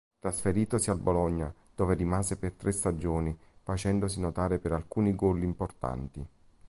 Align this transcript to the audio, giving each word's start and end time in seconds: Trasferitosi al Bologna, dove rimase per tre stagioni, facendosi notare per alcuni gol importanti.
Trasferitosi 0.17 0.89
al 0.89 0.97
Bologna, 0.97 1.53
dove 1.75 1.93
rimase 1.93 2.35
per 2.35 2.53
tre 2.53 2.71
stagioni, 2.71 3.37
facendosi 3.61 4.19
notare 4.19 4.57
per 4.57 4.71
alcuni 4.71 5.13
gol 5.13 5.43
importanti. 5.43 6.25